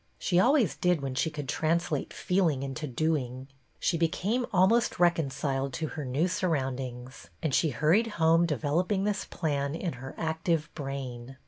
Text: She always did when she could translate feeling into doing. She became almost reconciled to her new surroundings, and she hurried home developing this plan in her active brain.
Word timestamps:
She 0.17 0.39
always 0.39 0.75
did 0.75 1.01
when 1.01 1.13
she 1.13 1.29
could 1.29 1.47
translate 1.47 2.11
feeling 2.11 2.63
into 2.63 2.87
doing. 2.87 3.47
She 3.79 3.99
became 3.99 4.47
almost 4.51 4.97
reconciled 4.99 5.73
to 5.73 5.89
her 5.89 6.05
new 6.05 6.27
surroundings, 6.27 7.29
and 7.43 7.53
she 7.53 7.69
hurried 7.69 8.07
home 8.17 8.47
developing 8.47 9.03
this 9.03 9.25
plan 9.25 9.75
in 9.75 9.93
her 10.01 10.15
active 10.17 10.71
brain. 10.73 11.37